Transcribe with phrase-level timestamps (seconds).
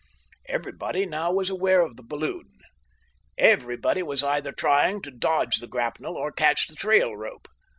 [0.49, 2.49] Everybody now was aware of the balloon.
[3.37, 7.47] Everybody was either trying to dodge the grapnel or catch the trail rope.